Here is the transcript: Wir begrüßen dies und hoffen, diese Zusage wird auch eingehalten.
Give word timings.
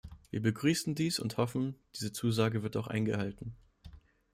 Wir 0.31 0.41
begrüßen 0.41 0.95
dies 0.95 1.19
und 1.19 1.37
hoffen, 1.37 1.75
diese 1.95 2.11
Zusage 2.11 2.63
wird 2.63 2.75
auch 2.75 2.87
eingehalten. 2.87 3.55